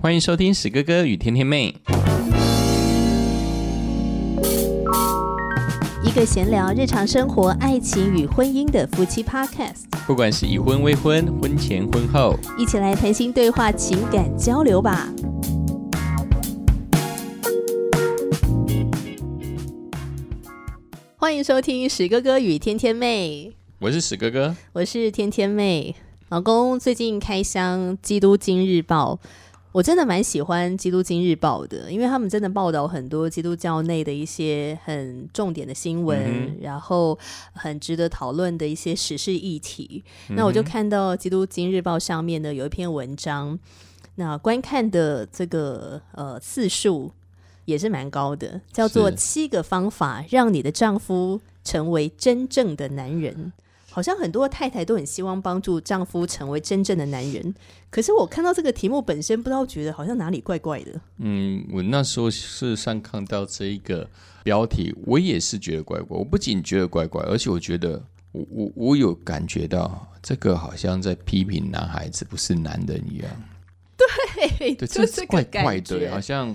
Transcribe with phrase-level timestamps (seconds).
[0.00, 1.74] 欢迎收听史哥哥与天天妹，
[6.02, 15.08] 一个闲聊日常生活、爱情与婚姻的夫妻 Podcast，不管是已婚、未婚、婚前、婚后，一起来谈心对话、情感交流吧。
[21.16, 25.94] 欢迎收听史哥哥与天天妹，我是史哥哥，我是天天妹。
[26.30, 29.20] 老公最近开箱《基督今日报》，
[29.74, 37.18] 我真的蛮喜欢《基督今日报》的，因为他们真的报道很多基督教内的一些很重点的新闻，嗯然后
[37.52, 40.04] 很值得讨论的一些时事议题。
[40.28, 43.58] 那我就看到《基督今日报》上面呢有一篇文章，
[44.14, 47.10] 那观看的这个呃次数
[47.64, 53.52] 也是蛮高的，叫做《七个方法让你的丈夫成为真正的男人》。
[53.94, 57.54] 好像很多太太都很希望帮助丈夫成为真正的男人，
[57.90, 61.00] 可是我看到这个题目本身，不知道觉得好像哪里怪怪的。
[61.18, 64.10] 嗯，我那时候事实上看到这一个
[64.42, 66.18] 标题，我也是觉得怪怪。
[66.18, 68.02] 我不仅觉得怪怪，而且我觉得
[68.32, 73.30] 我我我有感觉到这个好像在批评男孩子不是男人一样。
[73.96, 76.52] 对，对， 就是怪怪的，好像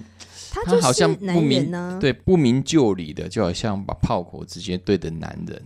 [0.51, 5.61] 他就他好像不明呢、对不明就里的，就好像把炮口直接对着男人。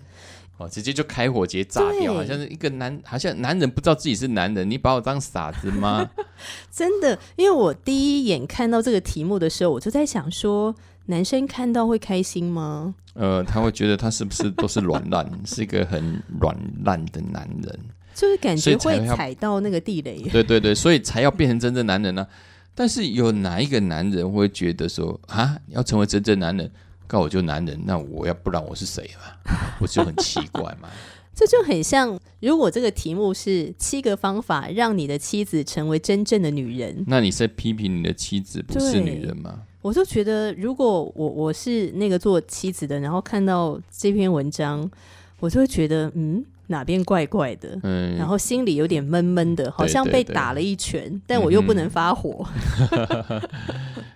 [0.58, 6.09] 哦，直接就开火，直接炸掉，好像是一个男，好像男人不知道自己是男人，你把我当傻子吗？
[6.72, 10.74] 真的，因为我第一眼看到这个题目的时候，我就在想说，
[11.08, 12.96] 男生看到会开心吗？
[13.16, 17.80] 呃，他会觉得他是不是都是软烂，是一个很软烂的男人？
[18.16, 20.22] 就是感觉会踩到那个地雷。
[20.31, 22.26] 对对对，所以才要变成真正男人呢、
[22.76, 26.72] 但是有哪一个男人会觉得说啊，要成为真正男人，
[27.09, 29.54] 那我就男人，那我要不然我是谁嘛？
[29.80, 30.90] 我就很奇怪嘛。
[31.36, 39.62] 这就很像，如果这个题目是七个方法让你的妻子成为真正的女人，那你是在批评你的妻子不是女人吗？
[39.81, 44.90] 我就觉得，如果我我是那个做妻子的，然后看到这篇文章，
[45.40, 52.44] 我就会觉得，嗯，哪边怪怪的，嗯，然后心里有点闷闷的，好像被打了一拳，但我又不能发火。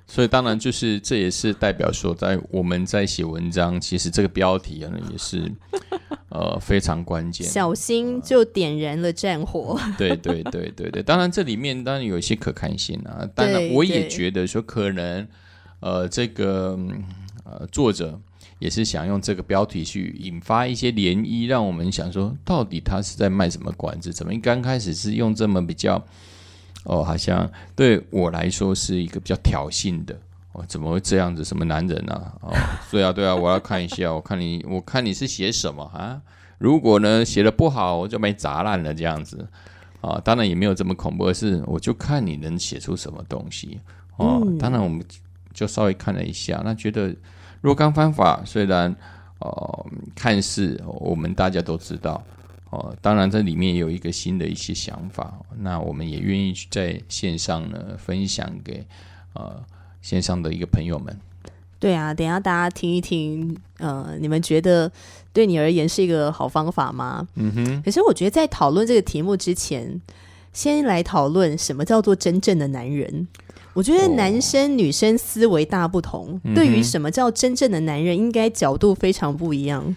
[0.07, 5.51] 所以当然就是这也是代表说，在我们在写文章，其实这个标题呢也是
[6.29, 7.45] 呃非常关键。
[7.45, 9.79] 小心就点燃了战火。
[9.97, 15.27] 对对对对对，当然这里面当然有一些可看性啊，当然我也对觉得说可能
[15.81, 17.03] 呃这个嗯
[17.43, 18.19] 呃作者
[18.59, 24.11] 也是想用这个标题去引发一些涟漪，让我们想说到底他是在卖什么关子？
[24.11, 26.03] 怎么刚开始是用这么比较
[26.83, 30.17] 哦，好像对我来说是一个比较挑衅的。
[30.53, 31.43] 哦，怎么会这样子？
[31.43, 32.33] 什么男人啊？
[32.41, 32.51] 哦，
[32.89, 36.19] 对啊，对啊，我要看一下，我看你，我看你是写什么啊？
[36.57, 39.47] 如果呢写的不好，我就被砸烂了这样子
[40.01, 40.19] 啊。
[40.23, 43.79] 当然也没有这么恐怖，而是我就看你能写出什么东西
[44.15, 44.41] 哦。
[44.43, 45.05] 嗯当然我们
[45.53, 47.15] 就稍微看了一下，那觉得
[47.61, 48.95] 若干方法虽然
[49.39, 49.85] 呃
[50.15, 52.23] 看似我们大家都知道
[52.69, 58.85] 哦，当然这里面也有一个新的一些想法，那我们也愿意去在线上呢分享给
[59.33, 59.63] 呃
[60.01, 61.17] 线上的一个朋友们。
[61.79, 64.91] 对啊，等一下大家听一听，呃，你们觉得
[65.31, 67.27] 对你而言是一个好方法吗？
[67.35, 70.01] 嗯哼，可是我觉得在讨论这个题目之前，
[70.51, 73.27] 先来讨论什么叫做真正的男人。
[73.77, 79.95] 我觉得哦男生、女生思维大不同，嗯对于什么叫真正的男人，应该角度非常不一样。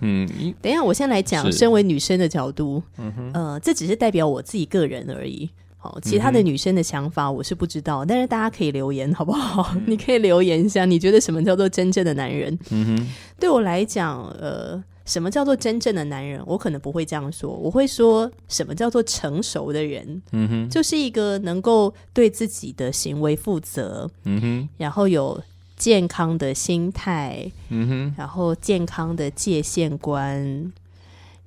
[0.00, 0.26] 嗯，
[0.62, 5.50] 等一下，我先来讲身为女生的角度，嗯哼，呃，这只是代表我自己个人而已。
[5.76, 9.76] 好，其他的女生的想法我是不知道，但是大家可以留言好不好？
[9.86, 12.58] 你可以留言一下，你觉得什么叫做真正的男人？
[12.70, 13.08] 嗯哼，
[13.38, 16.42] 对我来讲，呃，什么叫做真正的男人？
[16.46, 25.42] 我可能不会这样说，我会说什么叫做成熟的人，嗯哼，就是一个能够对自己的行为负责，嗯哼，然后有
[25.76, 30.72] 健康的心态，嗯哼，然后健康的界限观，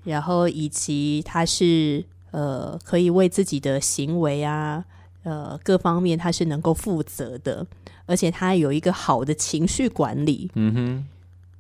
[0.04, 4.84] 然后以及他是呃可以为自己的行为啊
[5.24, 7.66] 呃各方面他是能够负责的，
[8.06, 10.52] 而且他有一个好的情绪管理。
[10.56, 11.06] 嗯哼。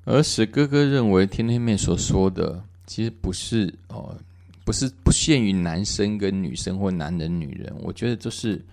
[0.05, 4.15] 而史哥哥认为，天天妹所说的其实不是哦，
[4.63, 8.63] 不是不限于男生跟女生或男人女人，我觉得就是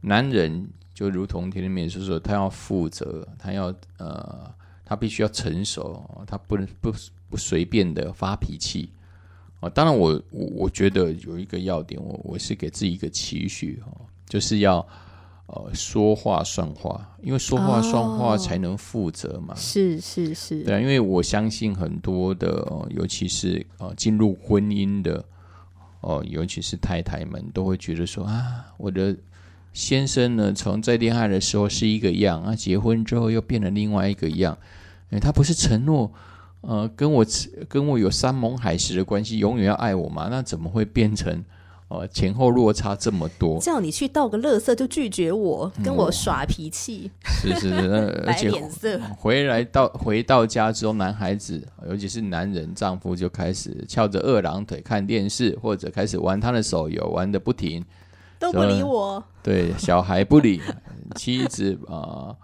[0.00, 4.52] 男人就如同天天妹所说，他要负责，他要呃，
[4.84, 6.92] 他必须要成熟，他不能不
[7.30, 8.88] 不随便的发脾气。
[9.60, 14.84] 哦，当然我我我觉得有一个要点，我我是给自己一个期许哦，就是要
[15.46, 19.54] 呃说话算话，因为说话算话哦才能负责嘛。
[19.54, 25.24] 是是是，对啊，因为我相信很多的，呃尤其是呃进入婚姻的，
[26.00, 29.16] 哦、尤其是太太们都会觉得说啊，我的
[29.72, 34.56] 先生呢，从在恋爱的时候是一个样，啊，结婚之后又变了另外一个样。
[35.10, 36.10] 诶他不是承诺，
[36.62, 37.26] 呃，跟我
[37.68, 40.28] 跟我有山盟海誓的关系，永远要爱我吗？
[40.30, 41.44] 那怎么会变成？
[41.94, 57.84] 哦，前后落差这么多，叫你去倒个垃圾就拒绝我，跟我耍脾气，是是是， 而且脸色回来到回到家之后，男孩子尤其是男人丈夫就开始翘着二郎腿看电视，或者开始玩他的手游，玩的不停，
[58.38, 59.22] 都不理我。
[59.42, 60.60] 对，小孩不理，
[61.16, 62.34] 妻子啊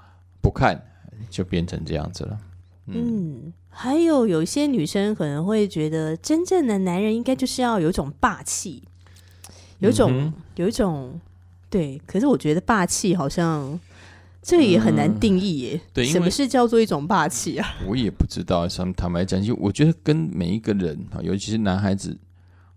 [0.40, 0.80] 不看，
[1.28, 2.38] 就变成这样子了。
[2.86, 8.82] 嗯，还有有一些女生可能会觉得，真正的男人应该就是要有一种霸气。
[9.80, 11.20] 有一种，有一种，
[11.68, 13.78] 对，可是我觉得霸气好像
[14.42, 15.80] 这也很难定义耶。
[15.92, 17.66] 对，什么是叫做一种霸气啊？
[17.88, 18.66] 我也不知道。
[18.68, 22.16] 坦坦白讲，就我觉得跟每一个人啊，尤其是男孩子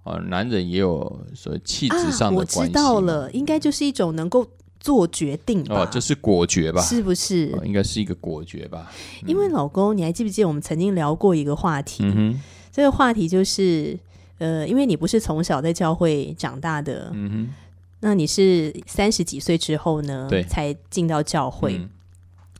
[0.03, 2.59] 啊，男人也有所气质上的关系。
[2.59, 4.45] 我知道了，应该就是一种能够
[4.79, 6.81] 做决定哦，就是果决吧？
[6.81, 7.47] 是不是？
[7.65, 8.91] 应该是一个果决吧？
[9.25, 12.03] 因为老公，你还记不记得我们曾经聊过一个话题？
[12.05, 12.39] 嗯
[12.71, 13.99] 这个话题就是。
[14.43, 17.53] 呃，因为你不是从小在教会长大的，嗯哼，
[18.01, 21.79] 那你是三十几岁之后呢，对，才进到教会。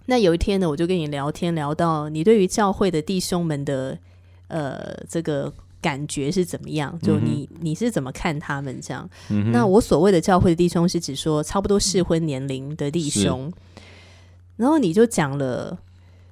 [0.06, 3.98] 那有一天呢，我就跟你聊天，聊到你对于教会的弟兄们的
[4.48, 5.52] 呃这个
[5.82, 6.98] 感觉是怎么样？
[7.02, 9.10] 就你你是怎么看他们这样？
[9.52, 13.52] 那我所谓的教会的弟兄是指说差不多适婚年龄的弟兄。
[14.56, 15.78] 然后你就讲了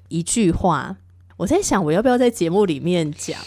[0.08, 0.96] 一句话，
[1.36, 3.38] 我在想我要不要在节目里面讲。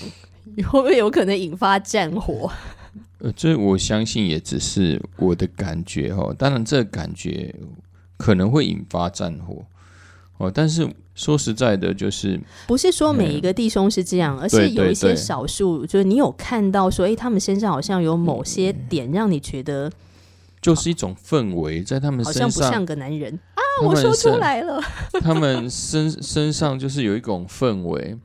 [0.71, 2.51] 会不会有可能引发战火？
[3.19, 6.35] 呃，这我相信也只是我的感觉哦。
[6.39, 7.55] 当然，这感觉
[8.19, 9.65] 可能会引发战火
[10.37, 10.51] 哦。
[10.53, 19.91] 但是说实在的，就是不是说每一个弟兄是这样，而是有一些少数，就是你有看到说，哎，他们身上好像有某些点让你觉得，
[20.61, 23.61] 就是一种氛围在他们身上不像个男人啊！
[23.87, 24.79] 我说出来了，
[25.23, 28.19] 他们身身上就是有一种氛围。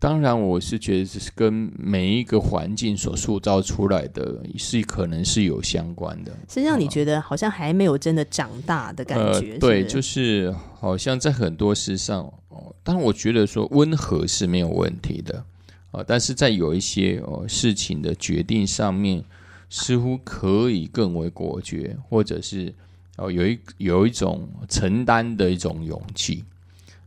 [0.00, 6.34] 当然，我是觉得这是跟每一个环境所塑造出来的，是可能是有相关的。
[6.48, 9.58] 是让你觉得好像还没有真的长大的感觉。
[9.58, 15.44] 对，就是好像在很多事上，哦，当然我觉得说温和是没有问题的，
[15.90, 19.22] 啊，但是在有一些哦事情的决定上面，
[19.68, 22.72] 似乎可以更为果决，或者是
[23.18, 26.42] 哦有一有一种承担的一种勇气。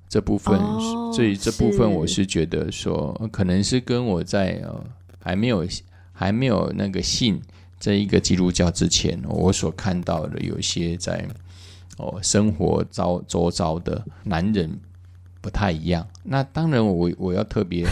[0.09, 0.59] 这部分，
[1.13, 4.83] 所以这部分我是觉得说，可能是跟我在呃
[5.19, 5.67] 还没有
[6.11, 7.41] 还没有那个信
[7.79, 11.27] 这一个基督教之前，我所看到的有些在
[11.97, 14.79] 哦生活遭周遭的男人
[15.41, 16.07] 不太一样。
[16.23, 17.85] 那当然，我我要特别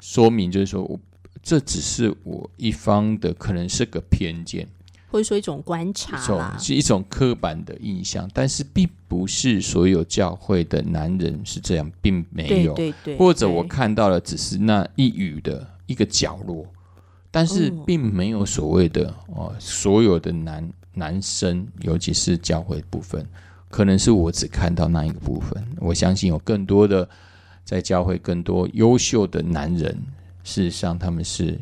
[0.00, 0.98] 说明，就是说我
[1.42, 4.66] 这只是我一方的，可能是个偏见。
[5.08, 12.74] 或者说一种观察是一种刻板的印象，但是并不是所有教会的男人是这样，并没有。
[12.74, 13.16] 对对。
[13.16, 16.66] 或者我看到的只是那一隅的一个角落，
[17.30, 23.24] 但是并没有所谓的哦，所有的男男生，尤其是教会部分，
[23.70, 25.64] 可能是我只看到那一个部分。
[25.78, 27.08] 我相信有更多的
[27.64, 29.96] 在教会更多优秀的男人，
[30.42, 31.58] 事实上他们是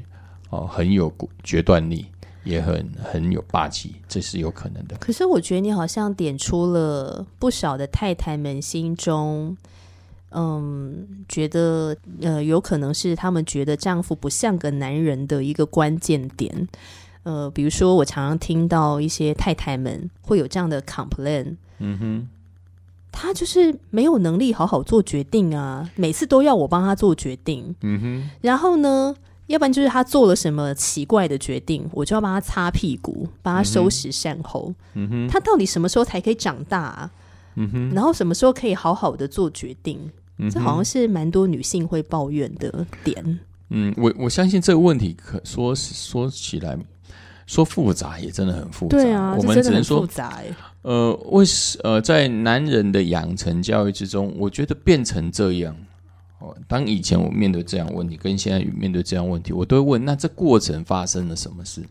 [0.50, 1.12] 哦很有
[1.42, 2.06] 决断力。
[2.44, 4.96] 也很很有霸气，这是有可能的。
[4.98, 9.56] 可是我觉得你好像点出了不少的太太们心中，
[10.30, 16.68] 嗯，觉得呃，有可能是他们觉得丈夫不像个男人的一个关键点。
[17.22, 22.28] 呃，比如说我常常听到一些太太们会有这样的 complain，嗯哼，
[23.10, 29.16] 他就是没有能力好好做决定啊，每次都要我帮他做决定，嗯哼，然后呢？
[29.46, 34.72] 要不然就是他做了什么奇怪的决定，我就要帮他擦屁股，帮他收拾善后。
[34.94, 36.80] 嗯哼，他到底什么时候才可以长大？
[36.80, 37.10] 啊？
[37.56, 40.10] 嗯哼，然后什么时候可以好好的做决定？
[40.50, 43.38] 这好像是蛮多女性会抱怨的点。
[43.68, 46.76] 嗯，我我相信这个问题可说说起来
[47.46, 48.96] 说复杂也真的很复杂。
[48.96, 50.42] 对啊，我们只能说复杂。
[50.82, 55.76] 呃，为什呃在男人的养成教育之中，我觉得变成这样。
[56.66, 61.82] 当以前我面对这样问题，跟现在面对这样问题，我都会问：那这过程发生了什么事？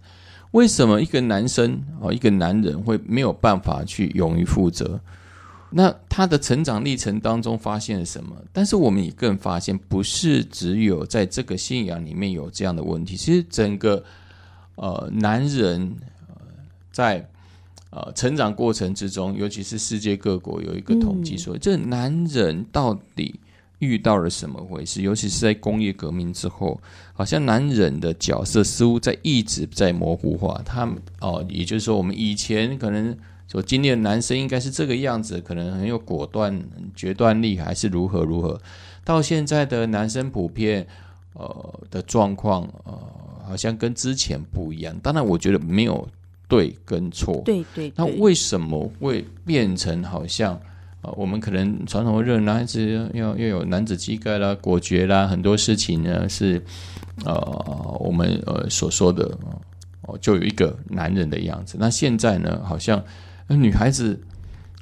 [0.51, 4.99] 为什么一个男生哦，一个男人会没有办法去勇于负责？
[5.71, 8.35] 那他的成长历程当中发现了什么？
[8.51, 13.17] 但是我们也更发现，不是只有在这个信仰里面有这样的问题。
[13.17, 14.03] 其实整个
[14.75, 15.95] 呃男人
[16.91, 17.27] 在
[17.89, 23.39] 呃成长过程之中，尤其是世界各国有一个统计说，这男人到底。
[23.83, 25.01] 遇到了什么回事？
[25.01, 26.79] 尤其是在工业革命之后，
[27.13, 30.61] 好像男人的角色似乎在一直在模糊化。
[30.65, 33.15] 他哦，也就是说，我们以前可能
[33.47, 36.63] 所经历的男生应该是这个样子，可能很有果断、
[36.95, 38.59] 决断力，还是如何如何。
[39.03, 40.87] 到现在的男生普遍
[41.33, 42.97] 呃的状况，呃，
[43.45, 44.97] 好像跟之前不一样。
[45.03, 46.07] 当然，我觉得没有
[46.47, 47.41] 对跟错。
[47.43, 47.91] 对对。
[47.95, 50.59] 那为什么会变成好像
[51.03, 51.13] 啊？
[51.15, 56.59] 我们可能传统认为男孩子要要有男子气概啦、果决啦，很多事情呢是
[57.23, 57.35] 呃
[57.99, 59.37] 我们呃所说的
[60.01, 61.77] 哦，就有一个男人的样子。
[61.79, 63.03] 那现在呢，好像
[63.47, 64.19] 女孩子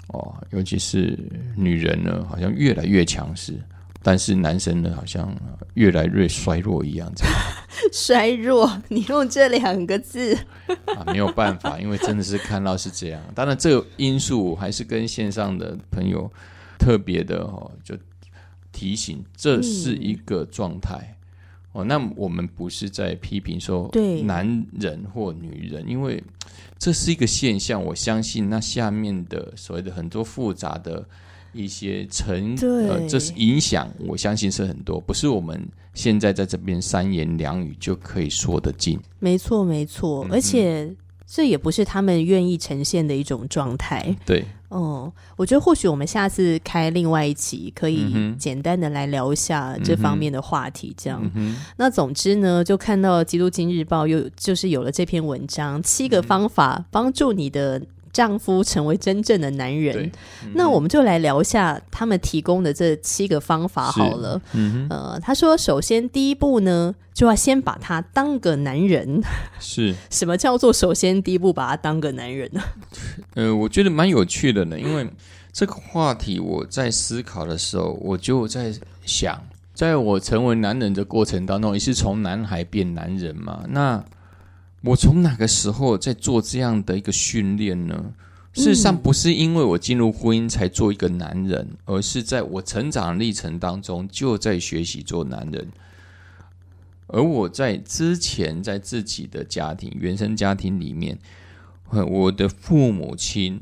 [0.08, 1.20] 哦，尤其是
[1.56, 3.54] 女人呢，好像越来越强势。
[4.04, 5.36] 但是男生呢，好像
[5.76, 7.12] 越来越衰弱一样。
[7.16, 7.34] 这样
[7.94, 10.36] 衰弱，你用这两个字
[10.86, 13.22] 啊，没有办法，因为真的是看到是这样。
[13.36, 16.32] 当然，这个因素还是跟线上的朋友
[16.80, 17.96] 特别的哦，就
[18.72, 21.16] 提醒这是一个状态
[21.72, 21.84] 哦。
[21.84, 26.24] 那我们不是在批评说对男人或女人，因为
[26.78, 27.84] 这是一个现象。
[27.84, 31.06] 我相信那下面的所谓的很多复杂的。
[31.54, 35.62] 一些成呃，这是影响，我相信是很多，不是我们
[35.94, 39.00] 现在在这边三言两语就可以说得尽。
[39.20, 40.90] 没错，没错，而且
[41.28, 44.16] 这也不是他们愿意呈现的一种状态。
[44.26, 50.94] 对，哦，我觉得或许我们下次开另外一期，可以简单的来聊一下这方面的话题。
[50.98, 51.22] 这样，
[51.76, 57.82] 那总之呢，就看到《基督经日报》又就是有了这篇文章，七个方法帮助你的。
[58.12, 60.12] 丈夫成为真正的男人，
[60.54, 64.42] 那我们就来聊一下他们提供的这七个方法好了。
[64.90, 69.22] 呃，他说，首先第一步呢，就要先把他当个男人。
[69.60, 72.62] 是 什么叫做首先第一步把他当个男人呢？
[73.36, 75.08] 呃，我觉得蛮有趣的呢，因为
[75.54, 78.74] 这个话题我在思考的时候，我就在
[79.06, 79.42] 想，
[79.74, 83.64] 在我成为男人的过程当中，也是从男孩变男人嘛？
[83.70, 84.04] 那
[84.84, 88.14] 我从哪个时候在做这样的一个训练呢？
[88.54, 95.70] 事实上，不是因为我进入婚姻才做一个男人，而是在我成长历程当中就在学习做男人。
[97.08, 101.18] 而我在之前在自己的家庭、原生家庭里面，
[101.90, 103.62] 我的父母亲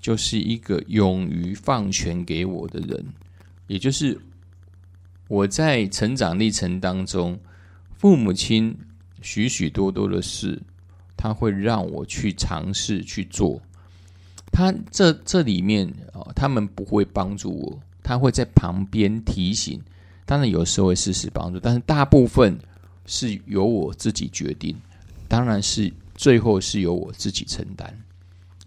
[0.00, 3.06] 就是一个勇于放权给我的人，
[3.66, 4.20] 也就是
[5.26, 7.40] 我在成长历程当中，
[7.96, 8.76] 父母亲。
[9.20, 10.60] 许许多多的事，
[11.16, 13.60] 他会让我去尝试去做。
[14.52, 19.80] 他这这里面啊，他们不会帮助我，他会在旁边提醒。
[20.26, 22.58] 当然有时候会适时帮助，但是大部分
[23.06, 24.76] 是由我自己决定。
[25.28, 27.96] 当然是最后是由我自己承担。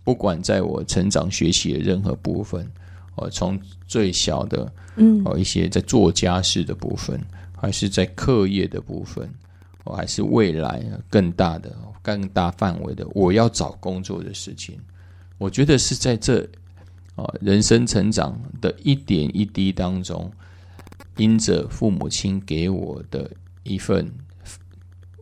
[0.03, 2.69] 不管在我成长学习的任何部分，
[3.15, 7.19] 哦，从最小的嗯，哦一些在做家事的部分，
[7.55, 9.29] 还是在课业的部分。
[9.83, 14.79] 我还是未来更大的、更大范围的，我要找工作的事情。
[15.37, 16.41] 我觉得是在这
[17.15, 20.31] 啊人生成长的一点一滴当中，
[21.17, 23.29] 因着父母亲给我的
[23.63, 24.09] 一份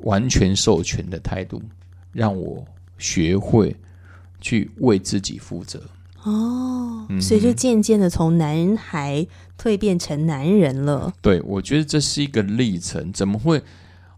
[0.02, 1.62] 完全授权的态度，
[2.12, 2.64] 让我
[3.00, 3.76] 学会
[4.40, 5.82] 去为自己负责。
[6.24, 9.26] 哦，所以就渐渐的从男孩
[9.60, 11.12] 蜕变成男人了。
[11.20, 13.60] 对，我觉得这是一个历程，怎么会？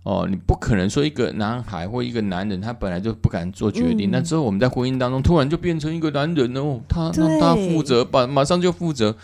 [0.03, 9.15] 哦，你不可能说一个男孩或一个男人，他本来就不敢做决定，那之后我们在婚姻当中突然就变成一个男人哦，他让他负责，把马上就负责，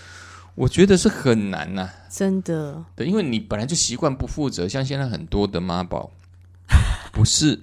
[0.56, 2.82] 我觉得是很难呐，真的。
[2.96, 6.10] 对，因为你本来就习惯不负责，像现在很多的妈宝，
[7.12, 7.60] 不是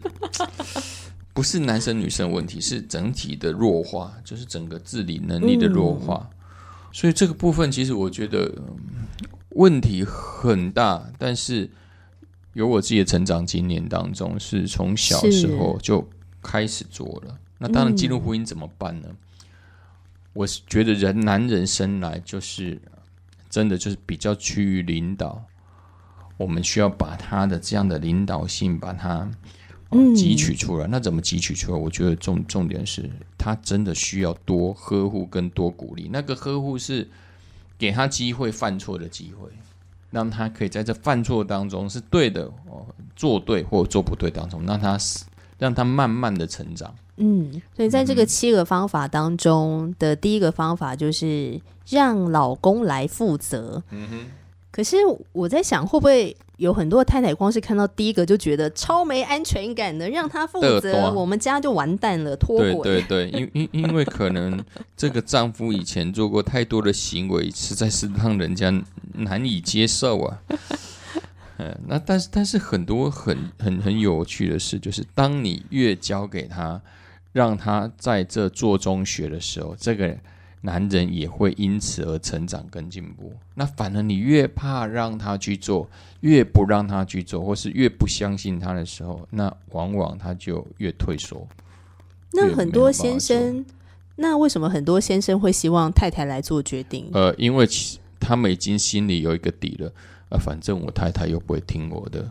[1.32, 6.28] 不是男生女生问题，是整体的弱化，就是整个自理能力的弱化，
[6.92, 8.52] 所以这个部分其实我觉得
[9.50, 11.70] 问题很大，但是。
[12.56, 16.08] 有我自己的成长经验当中，是从小时候就
[16.40, 17.38] 开始做了。
[17.58, 19.08] 那当然，进入婚姻怎么办呢？
[20.32, 22.80] 我是觉得人男人生来就是
[23.50, 25.44] 真的就是比较趋于领导，
[26.38, 29.30] 我们需要把他的这样的领导性把它
[29.90, 30.86] 汲取出来。
[30.86, 31.78] 那怎么汲取出来？
[31.78, 36.08] 我觉得重重点是他真的需要多呵护跟多鼓励。
[36.10, 37.06] 那个呵护是
[37.76, 39.50] 给他机会犯错的机会。
[40.10, 44.98] 让他可以在这犯错当中是对的哦，做对或做不对当中，让他
[45.58, 46.94] 让他慢慢的成长。
[47.16, 53.82] 嗯，所以在这个七个方法当中的第一个方法就是让老公来负责。
[53.90, 54.26] 嗯哼。
[54.70, 54.98] 可是
[55.32, 62.74] 我在想，会不会有很多太太光是看到第一个就觉得超没安全感的，让他负责，我们家就完蛋了，脱轨。
[62.82, 64.62] 对对对，因因因为可能
[64.94, 68.70] 这个丈夫以前做过太多的行为，实在是让人家
[69.16, 70.42] 难以接受啊。
[71.58, 76.80] 嗯， 那但是但是很多很很很有趣的事，就是当你越教给他，
[77.32, 80.16] 让他在这做中学的时候，这个
[80.62, 83.32] 男人也会因此而成长跟进步。
[83.54, 85.88] 那反而你越怕让他去做，
[86.20, 91.46] 越不让他去做，或是越不相信他的时候，那往往他就越退缩。
[92.32, 93.64] 那很多先生，
[94.16, 97.08] 那为什么很多先生会希望太太来做决定？
[97.12, 97.66] 呃，因为
[98.18, 99.92] 他们已经心里有一个底了，
[100.30, 102.30] 呃，反正我太太又不会听我的。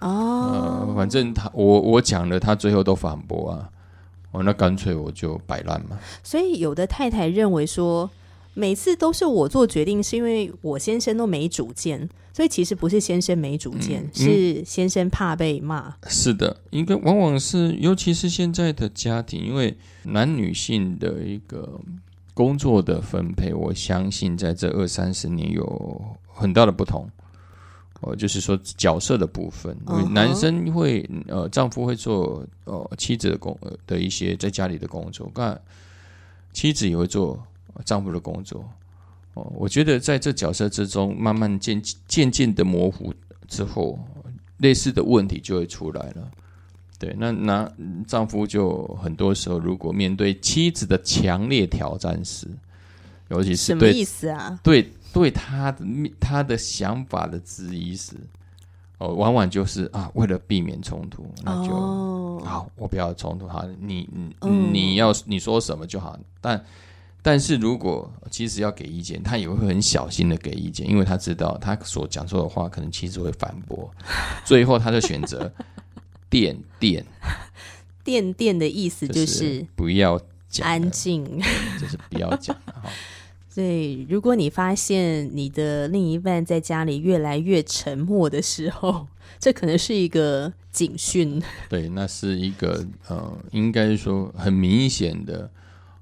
[0.00, 3.70] 哦，呃，反正他我我讲了，他最后都反驳啊，
[4.32, 5.98] 哦，那干脆我就摆烂嘛。
[6.22, 8.10] 所以有的太太认为说，
[8.54, 15.94] 每次都是我做决定，是因为我先生都没主见，所以其实不是先生没主见，是先生怕被骂。
[16.08, 21.80] 是的，应该往往是，尤其是现在的家庭，因为男女性的一个
[22.34, 27.10] 工作的分配，我相信在这二三十年有很大的不同。
[28.00, 35.56] 哦，就是说角色的部分，因为男生会呃，丈夫会做呃妻子的工的一些在家里的工作，那
[36.52, 37.40] 妻子也会做
[37.84, 38.68] 丈夫的工作。
[39.34, 43.14] 哦，我觉得在这角色之中，慢慢渐渐渐的模糊
[43.46, 43.96] 之后，
[44.56, 46.28] 类似的问题就会出来了。
[47.06, 47.72] 对，那那
[48.06, 52.46] 丈夫就很多时候，如果面对妻子的强烈挑战时，
[53.28, 54.58] 尤其是什么意思啊？
[54.62, 54.90] 对。
[55.14, 55.84] 对他的
[56.18, 58.14] 他的想法的质疑时，
[58.96, 63.46] 哦，往往就是啊，为了避免冲突，那就好，我不要冲突。
[63.46, 64.34] 好，你你
[64.72, 66.18] 你要你说什么就好。
[66.40, 66.64] 但
[67.20, 73.90] 但是如果其实要给意见，他也会很小心的给意见，因为他知道他所讲出的话可能妻子会反驳。
[74.46, 75.52] 最后他就选择
[76.32, 77.04] 垫垫
[78.02, 81.24] 垫垫的意思就是不要讲，安静，
[81.78, 82.82] 就是不要讲哈。
[83.48, 89.06] 所以，如果你发现你的另一半在家里越来越沉默的时候，
[89.38, 91.40] 这可能是一个警讯。
[91.68, 95.50] 对，那是一个呃，应该说很明显的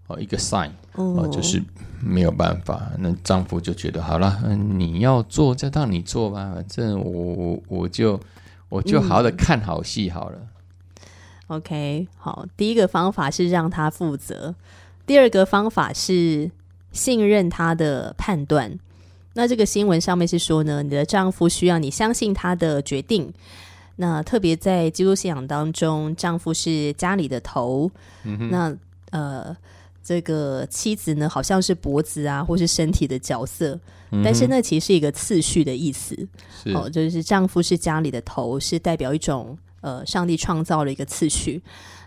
[0.06, 1.60] 呃一个 sign，哦，就是
[2.00, 2.92] 没有办法。
[3.00, 8.20] 那丈夫就觉得好了，嗯，你要做就让你做吧，反正我我我就
[8.70, 10.38] 我就好好的看好戏好了。
[11.48, 14.54] OK，好，第一个方法是让他负责，
[15.04, 16.50] 第二个方法是。
[16.92, 18.76] 信任他的判断。
[19.34, 23.32] 那这个新闻上面是说呢，你的丈夫需要你相信他的决定。
[23.94, 27.88] 那特别在基督信仰当中，丈夫是家里的头。
[28.50, 28.76] 那
[29.10, 29.56] 呃，
[30.02, 33.78] 这个妻子呢，好像是脖子啊，或是身体的角色。
[34.24, 36.16] 但是那其实是一个次序的意思。
[36.74, 41.62] 哦，就是丈夫是家里的头，是代表一种呃，上帝创造了一个次序。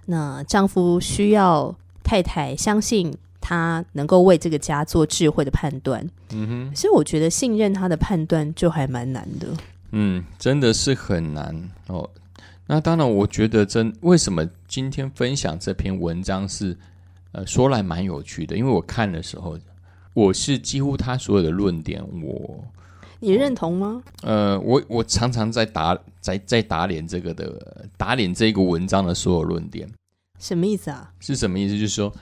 [0.05, 3.13] 那丈夫需要太太相信。
[3.45, 6.01] 他能够为这个家做智慧的判断，
[6.31, 9.45] 嗯哼，所以我觉得信任他的判断就还蛮难的。
[9.91, 11.53] 嗯，真的是很难
[11.87, 12.09] 哦。
[12.65, 16.73] 那当然，我觉得真为什么今天分享这篇文章是
[17.33, 19.59] 呃说来蛮有趣的，因为我看的时候，
[20.13, 22.63] 我是几乎他所有的论点，我
[23.19, 24.01] 你认同吗？
[24.21, 29.87] 呃，我我常常在打在在打脸这个的打脸这个文章的所有论点，
[30.39, 31.11] 什么意思啊？
[31.19, 31.73] 是什么意思？
[31.73, 32.13] 就是说。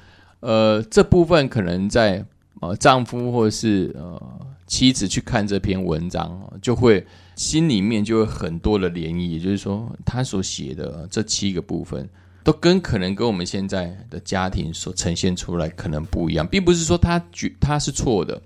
[0.44, 2.26] 呃，这部分可能在
[2.62, 4.20] 呃丈夫或者是呃
[4.66, 9.34] 妻子去看这篇文章，就会心里面就会很多的涟漪。
[9.34, 12.10] 也就是说，他所写的这七个部分，
[12.44, 18.42] 都跟可能跟我们现在的家庭所呈现出来可能不一样，并不是说他觉他是错的，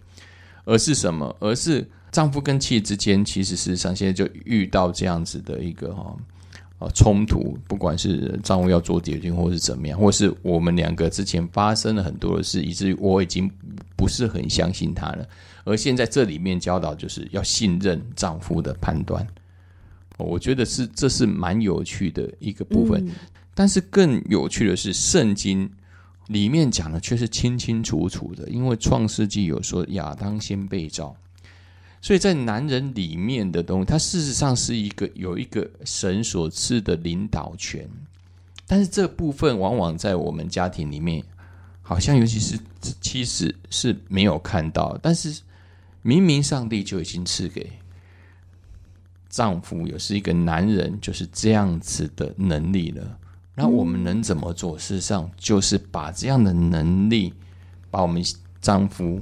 [0.65, 1.36] 而是什么？
[1.39, 6.15] 而是丈夫跟妻子之间，其实事实上现在就遇到这样子的一个哈。
[6.77, 13.49] 啊，冲突，不管是丈夫要做决定，或是怎么样，或是我们两个之前发生了很多的事，以至于我已经
[13.95, 15.25] 不是很相信他了。
[15.63, 19.25] 而现在这里面教导就是要信任丈夫的判断，
[20.17, 23.10] 我觉得是这是蛮有趣的一个部分。
[23.56, 25.72] 但是更有趣的是，圣经
[26.28, 31.15] 里面讲的却是清清楚楚的，因为创世纪有说亚当先被造。
[32.02, 37.89] 所以在男人里面的东西，它事实上是一个有一个神所赐的领导权，
[38.68, 41.24] 但是这部分往往在我们家庭里面，
[41.82, 42.60] 好像尤其是
[43.02, 45.41] 妻子是没有看到，但是
[46.04, 47.72] 明明上帝就已经赐给
[49.30, 53.18] 丈夫，也是一个男人就是这样子的能力了。
[53.56, 54.78] 那我们能怎么做？
[54.78, 57.34] 事实上就是把这样的能力，
[57.89, 58.22] 把我们
[58.62, 59.20] 丈夫。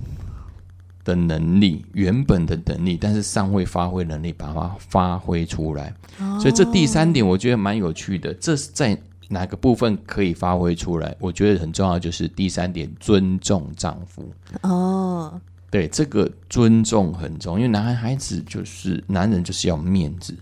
[1.05, 5.93] 的能力，原本的能力，但是尚未发挥能力，把它发挥出来。
[6.39, 8.33] 所以这第三点，我觉得蛮有趣的。
[8.35, 11.13] 这是在哪个部分可以发挥出来？
[11.19, 14.23] 我觉得很重要，就是第三点，尊重丈夫。
[14.61, 15.37] 哦，
[15.69, 20.33] 对，这个尊重很重要，因为男孩子就是男人，就是要面子。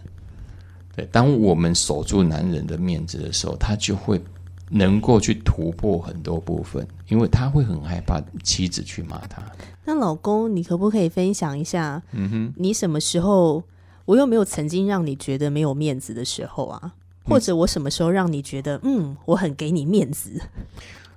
[0.95, 4.21] 对，当我们守住男人的面子的时候，他就会
[4.69, 9.41] 能够去突破很多部分，因为他会很害怕妻子去骂他。
[9.86, 12.01] 那老公，你可不可以分享一下？
[12.12, 13.63] 嗯哼，你什么时候，
[14.06, 16.93] 我又没有曾经让你觉得没有面子的时候啊？
[17.23, 20.41] 或者我什么时候让你觉得，嗯，我很给你面子？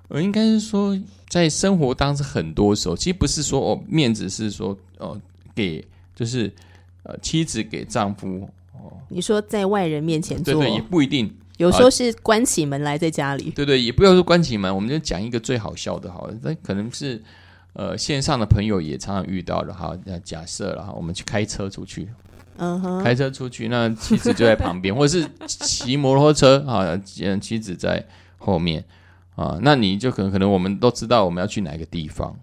[0.08, 0.96] 我应该是说，
[1.28, 5.18] 在生活当中很多时候，其实不是说哦，面子是说哦，
[5.54, 5.84] 给
[6.14, 6.52] 就是
[7.04, 8.48] 呃，妻子给丈夫哦，
[9.08, 11.32] 你说在外人面前做，对对，也不一定。
[11.56, 17.22] 有时候是关起门来在家里，对对，也不要说关起门，我们就讲一个最好笑的，好了，那可能是
[17.74, 19.96] 呃线上的朋友也常常遇到的哈。
[20.04, 22.08] 那假设了哈，我们去开车出去，
[22.56, 27.00] 嗯哼，开车出去，那妻子就在旁边， 或者是骑摩托车啊，
[27.40, 28.04] 妻子在
[28.36, 28.84] 后面
[29.36, 32.36] 啊，那你就可能可能我们都知道我们要去哪个地方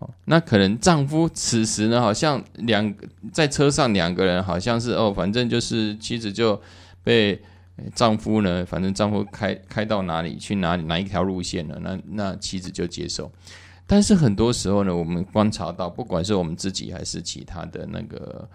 [0.00, 2.94] 哦，那可能丈夫此时呢，好像两
[3.32, 6.60] 在车上两个人好像是哦，反正就是妻子就
[7.04, 7.40] 被。
[7.94, 11.78] 丈夫呢，反正丈夫开开到哪里去哪里哪一条路线了？
[11.80, 13.30] 那那妻子就接受。
[13.86, 18.48] 但是很多时候呢，我们观察到，不管是我们自己还是其他的那个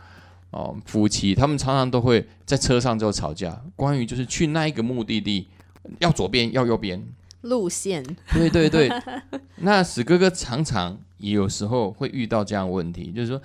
[0.49, 5.47] 哦夫妻，他们常常都会在车上就吵架，关于就是去那一个目的地
[5.99, 7.01] 要左边要右边
[7.43, 8.03] 路线。
[8.33, 8.91] 对对对，
[9.57, 13.41] 那史哥哥常常也有时候会遇到这样问题，就是说。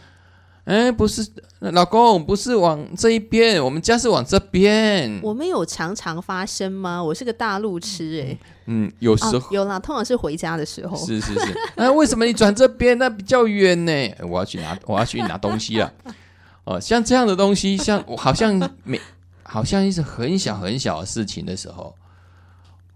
[0.64, 1.26] 哎，不是，
[1.60, 5.18] 老公，不是往这一边，我们家是往这边。
[5.22, 7.02] 我们有常常发生吗？
[7.02, 10.94] 我是个大路痴，哎，嗯，有时候有啦，通常是回家的时候。
[10.94, 12.98] 是是是，哎，为什么你转这边？
[12.98, 14.14] 那比较远呢？
[14.28, 15.90] 我要去拿，我要去拿东西了。
[16.64, 19.00] 哦，像这样的东西，像好像没，
[19.44, 21.94] 好像是很小很小的事情的时候，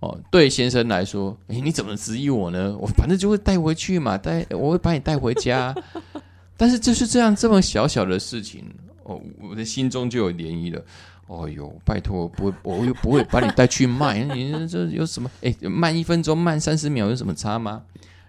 [0.03, 2.77] 哦，对先生来说，哎，你怎么质疑我呢？
[2.77, 5.73] 我反正就会带回去嘛，带我会把你带回家。
[6.59, 8.65] 但是就是这样这么小小的事情
[9.05, 10.85] 哦，我的心中就有涟漪了。
[11.29, 15.31] 哦呦，拜托，不会，我又不会把你带去卖，你这有什么？
[15.41, 17.85] 哎，慢一分钟，慢三十秒有什么差吗？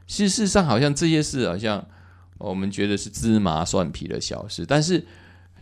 [0.06, 1.84] 事实上，好像这些事好像
[2.38, 5.04] 我们觉得是芝麻蒜皮的小事，但是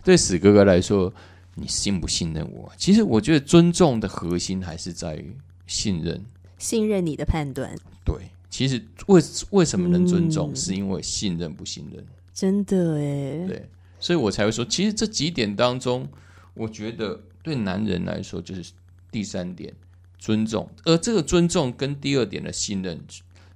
[0.04, 1.12] 对史哥哥来说，
[1.56, 2.70] 你信不信任我？
[2.78, 5.34] 其实我觉得尊重的核心还是在于
[5.72, 6.22] 信任，
[6.58, 7.74] 信任你的判断。
[8.04, 8.16] 对，
[8.50, 12.06] 其实为为什么能尊重，是因为信任不信任。
[12.34, 16.06] 真的哎，对，所以我才会说，其实这几点当中，
[16.54, 18.74] 我觉得对男人来说就是
[19.10, 19.74] 第三点
[20.20, 23.00] 尊重，而这个尊重跟第二点的信任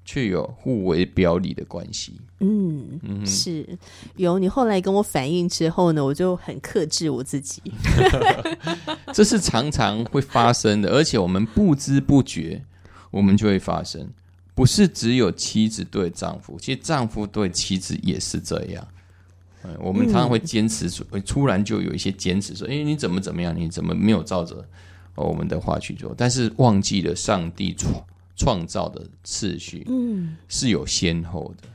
[0.06, 2.14] 却有互为表里的关系。
[2.40, 3.68] 嗯，是
[4.16, 7.62] 有你后来跟我反映之后呢，我就很克制我自己。
[9.12, 12.62] 这是常常会发生的，而且我们不知不觉，
[13.10, 14.08] 我们就会发生。
[14.54, 18.88] 不是只有妻子对丈夫，其实丈夫对妻子也是这样。
[19.64, 23.54] 嗯，我们常常会坚持，会突然就有一些坚持说：“哎，你怎么怎么样？
[23.58, 24.64] 你怎么没有照着
[25.16, 27.94] 我们的话去做？”但是忘记了上帝创
[28.36, 31.68] 创造的次序，嗯，是有先后的。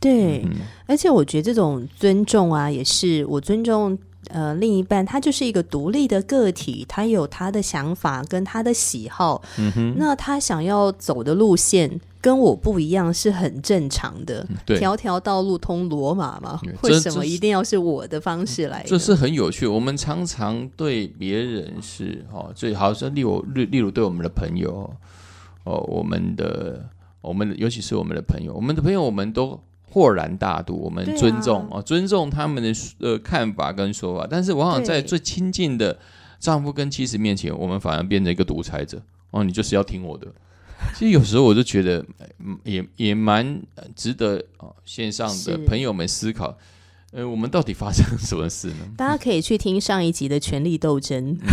[0.00, 0.44] 对，
[0.86, 3.98] 而且我觉得这种尊重啊，也是我尊重。
[4.28, 9.42] 呃，另一半他就是一个独立的个体，他有他的想法跟他的喜好。
[9.58, 14.46] 嗯哼，那他想要走的路线跟我不一样，是很正常的。
[14.64, 18.84] 对，条条道路通罗马嘛， 为什么一定要是我的方式来？
[18.86, 19.66] 这是很有趣。
[19.66, 24.90] 我们常常对别人是哦，最好像例如例例如对我们的朋友哦，
[25.64, 26.88] 我们的
[27.20, 29.60] 我们尤其是我们的朋友，我们的朋友我们都。
[29.94, 34.26] 豁然大度，我们尊重啊，尊重他们的呃看法跟说法。
[34.26, 35.98] 但是往往在最亲近的
[36.40, 40.26] 丈夫跟妻子面前，我们反而变成一个独裁者哦，你就是要听我的。
[40.94, 42.02] 其实有时候我就觉得，
[42.64, 43.60] 也也蛮
[43.94, 46.56] 值得哦，线上的朋友们思考，
[47.10, 48.88] 呃，我们到底发生什么事呢？
[48.96, 51.36] 大家可以去听上一集的权力斗争。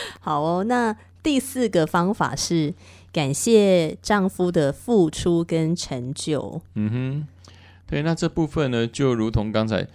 [0.20, 2.74] 好哦，那第四个方法是。
[3.12, 6.62] 感谢丈夫的付出跟成就。
[6.76, 7.28] 嗯哼，
[7.86, 9.86] 对，那这部分呢，就如同刚才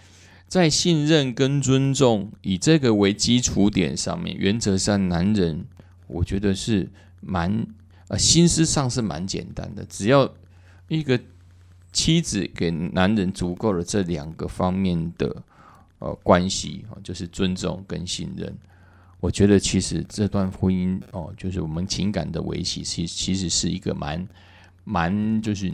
[0.48, 5.66] 在信任跟尊重以这个为基础点上面，原则上男人
[6.06, 6.88] 我觉得是
[7.20, 7.66] 蛮
[8.10, 10.32] 呃心思上是蛮简单的，只要
[10.88, 11.20] 一个
[11.92, 15.42] 妻子给男人足够的这两个方面的
[15.98, 18.56] 呃关系啊，就是尊重跟信任。
[19.20, 24.28] 我觉得其实这段婚姻哦，就是我们情感的维系，其其实是一个蛮
[24.84, 25.74] 蛮就是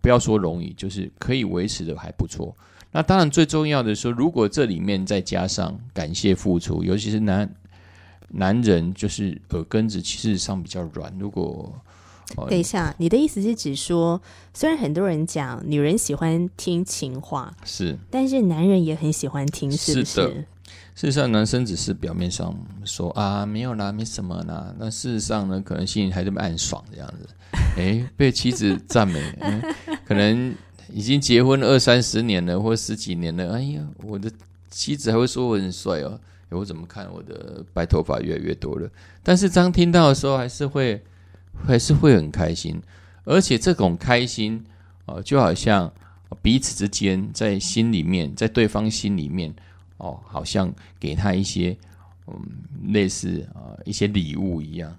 [0.00, 2.54] 不要说容易，就是可以维持的还不错。
[2.90, 7.54] 那当然最重要的说，如果这里面再加上感谢付出，尤其是男
[8.28, 11.10] 男人，就是耳根子其实上比较软。
[11.18, 11.74] 如果
[12.48, 14.20] 等一下，你的意思是指说，
[14.52, 20.46] 虽然很多人讲女人喜欢听情话，是，但是男人也很喜欢听，是不是？
[20.94, 22.54] 事实上，男生只是表面上
[22.84, 27.28] 说啊没有啦，没什么啦，那事实上呢，可能心里还这么暗爽这样子。
[27.76, 29.20] 哎，被妻子赞美，
[30.06, 30.54] 可能
[30.92, 33.54] 已经结婚二三十年了，或十几年了。
[33.54, 34.30] 哎呀，我的
[34.70, 36.20] 妻子还会说我很帅哦。
[36.50, 38.86] 我怎么看我的白头发越来越多了？
[39.22, 41.02] 但是当听到的时候，还是会
[41.66, 42.78] 还是会很开心，
[43.24, 44.62] 而且这种开心
[45.06, 45.90] 哦，就好像
[46.42, 49.54] 彼此之间在心里面，在对方心里面。
[50.02, 51.76] 哦，好像给他一些
[52.26, 52.34] 嗯，
[52.92, 54.94] 类似啊一些礼物一样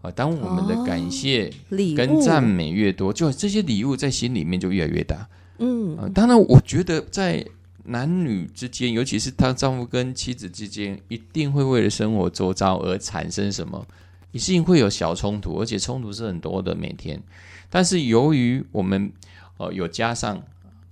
[0.00, 0.10] 啊。
[0.12, 1.52] 当我们的感谢
[1.96, 5.28] 跟赞美越多，就这些礼物在心里面就越来越大。
[5.58, 7.44] 嗯，啊，当然，我觉得在
[7.82, 13.84] 男女之间，尤其是当丈夫跟妻子之间，一定会为了生活周遭而产生什么，
[14.30, 17.20] 一定会有小冲突，而且冲突是很多的每天。
[17.68, 19.12] 但是由于我们
[19.56, 20.36] 呃有加上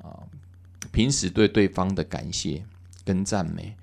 [0.03, 0.19] 啊
[0.91, 2.65] 平时对对方的感谢。
[3.05, 3.75] 跟赞美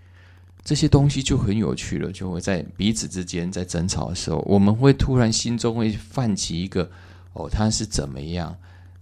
[0.64, 6.88] 这些东西就很有趣了，就会在彼此之间在争吵的时候，我们会突然心中会泛起一个
[7.34, 8.56] 哦，他是怎么样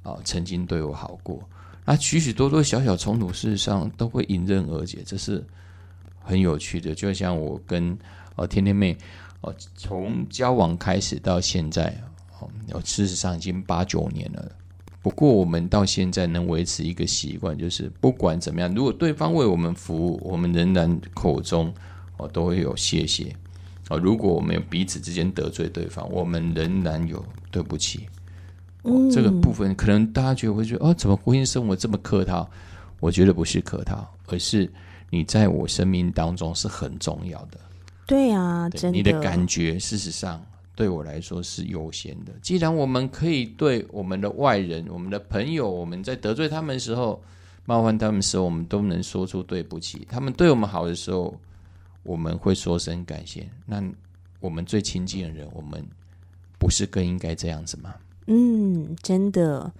[0.04, 0.16] 啊？
[0.24, 1.44] 曾经对我好过，
[1.84, 5.44] 那许许多多小小冲突，事实上都会迎刃而解，这是
[6.20, 6.94] 很有趣的。
[6.94, 7.98] 就像我跟
[8.36, 8.96] 哦天天妹
[9.42, 11.94] 哦，从交往开始到现在
[12.40, 14.52] 哦，事实上已经八九年了。
[15.08, 21.74] 不过，我们到现在能维持一个习惯，就是不管怎么样，如果对方为我们服务，我们仍然口中
[22.18, 23.34] 哦都会有谢谢
[23.88, 23.98] 哦。
[23.98, 28.06] 如果我们有彼此之间得罪对方，我们仍然有对不起。
[28.84, 32.46] 嗯，这个部分可能大家觉得会觉得哦，怎么婚姻生活这么客套？
[33.00, 34.70] 我觉得不是客套，而是
[35.10, 37.58] 你在我生命当中是很重要的。
[38.06, 40.46] 对啊，真的，你的感觉，事实上。
[40.78, 42.32] 对我来说是优先的。
[42.40, 47.20] 既然我们可以对我们的外人、我们的朋友，我们在得罪他们的时候、
[47.66, 50.08] 冒犯他们的时候，我们都能说出对不起。
[50.08, 51.36] 他们对我们好的时候，
[52.04, 53.50] 我们会说声感谢。
[53.66, 53.84] 那
[54.40, 55.84] 我们最亲近的人，我们
[56.60, 57.96] 不是更应该这样子吗？
[58.28, 59.74] 嗯，真的。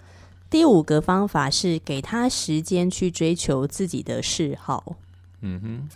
[0.50, 4.96] 第五个方法是给他时间去追求自己的嗜好。
[5.42, 5.88] 嗯哼，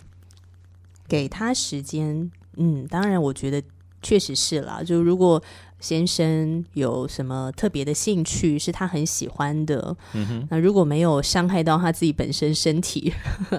[1.08, 2.30] 给他时间。
[2.54, 3.60] 嗯，当然，我觉得。
[4.02, 5.42] 确实是啦，就如果
[5.80, 9.96] 先生有什么特别的兴趣是他很喜欢的，
[10.48, 13.12] 那如果没有伤害到他自己本身身体，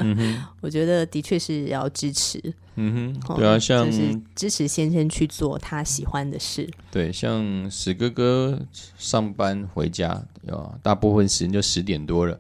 [0.61, 2.41] 我觉得的确是要支持。
[2.75, 3.87] 嗯哼，对啊，像
[4.33, 6.67] 支持先生去做他喜欢的事。
[6.89, 8.59] 对，像史哥哥
[8.97, 12.39] 上班回家，有大部分时间就十点多了，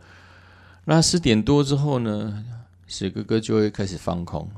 [0.85, 2.43] 那十点多之后呢，
[2.87, 4.49] 史哥哥就会开始放空。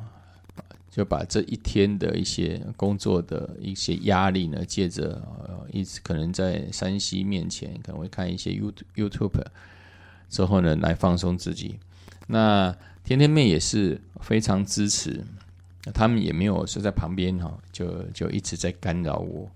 [0.96, 9.44] 就把这一天的一些工作的一些压力呢，借着呃，一直可能在山西面前可能会看一些 You YouTube
[10.30, 11.78] 之后呢，来放松自己。
[12.28, 15.22] 那天天妹也是非常支持，
[15.94, 19.52] 他们也没有说在旁边哈，就就一直在干扰我。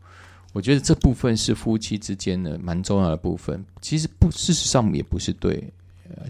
[0.52, 3.63] 我觉得这部分是夫妻之间的蛮重要的部分。
[3.80, 5.63] 其实不，事实上也不是对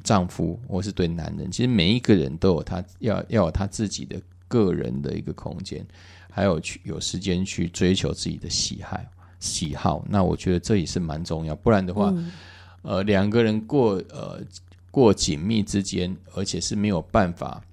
[0.03, 4.21] 丈夫或是对男人，其实每一个人都有他要要有他自己的。
[4.49, 5.85] 个人的一个空间，
[6.29, 8.99] 还有去有时间去追求自己的喜好
[9.39, 11.55] 喜好，那我觉得这也是蛮重要。
[11.55, 12.13] 不然的话，
[12.81, 14.41] 呃，两个人过呃
[14.91, 17.63] 过紧密之间，而且是没有办法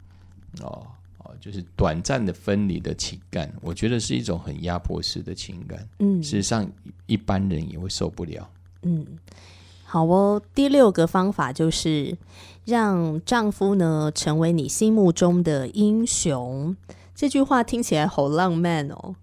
[0.60, 0.86] 哦
[1.18, 5.88] 哦，就是短暂的分离的情感，我觉得是一种很压迫式的情感。
[5.98, 6.70] 嗯，事实上
[7.06, 8.48] 一般人也会受不了。
[8.82, 9.04] 嗯，
[9.96, 10.42] 好哦。
[10.54, 12.16] 第六个方法就是。
[12.66, 16.74] 让丈夫呢成为你心目中的英雄，
[17.14, 19.14] 这句话听起来好浪漫哦。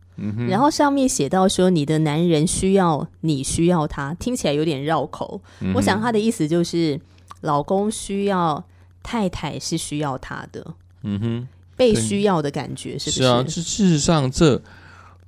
[0.48, 5.42] 然后上面写到说，你的男人需要你需要他，听起来有点绕口。
[5.76, 6.98] 我想他的意思就是，
[7.42, 8.64] 老公需要
[9.04, 10.66] 太太是需要他的。
[11.02, 13.24] 嗯哼，被需要的感觉是不是？
[13.24, 14.62] 是啊，事实上这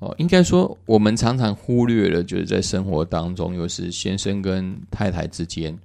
[0.05, 5.75] 哦，应该说我们常常忽略了，就是在生活当中，又是先生跟太太之间。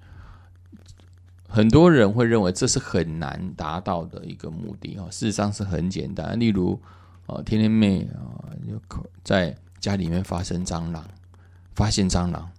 [1.49, 6.39] 很多人会认为这是很难达到的一个目的哦，事实上是很简单。
[6.39, 6.79] 例如，
[7.27, 8.45] 哦，天天妹啊，
[8.87, 11.03] 可在家里面发生蟑螂，
[11.75, 12.51] 发现蟑螂，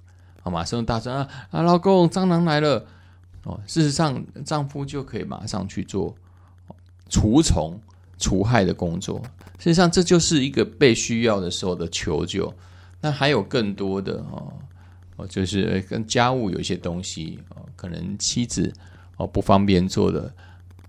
[0.41, 2.83] 啊，马上大声啊啊，老公，蟑螂来了！
[3.43, 6.15] 哦，事实上，丈夫就可以马上去做
[7.07, 7.79] 除虫、
[8.21, 9.21] 除害的工作。
[9.57, 12.53] 事实上，这就是一个被需要的时候的求救。
[13.01, 14.53] 那还有更多的哦。
[15.29, 18.73] 就是跟家务有一些东西哦，可能妻子
[19.17, 20.33] 哦不方便做的，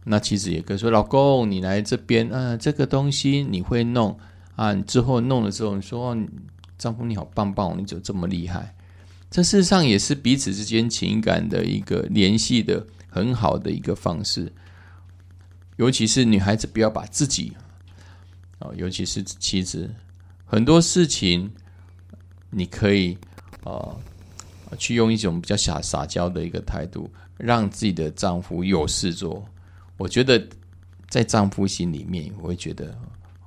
[0.04, 4.18] 那妻子也可以说：“老公，你来这边啊，这个东西你会弄
[4.56, 4.72] 啊？
[4.72, 6.16] 你之后弄了之后，你说
[6.78, 8.74] 丈夫你好棒棒，你怎么这么厉害？”
[9.30, 14.50] 这事实上也是彼此之间情感的一个联系的很好的一个方式。
[15.76, 17.56] 尤其是女孩子不要把自己，
[18.58, 19.90] 哦，尤其是妻子，
[20.44, 21.50] 很多事情
[22.50, 23.16] 你可以
[23.64, 23.96] 呃
[24.78, 29.44] 去用一种比较撒撒娇的一个态度，让自己的丈夫有事做。
[29.96, 30.42] 我觉得
[31.08, 32.94] 在丈夫心里面，我会觉得